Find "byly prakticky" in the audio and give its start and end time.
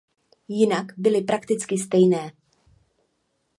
0.97-1.77